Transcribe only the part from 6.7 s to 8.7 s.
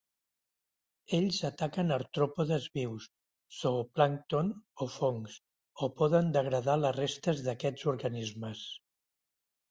les restes d'aquests organismes.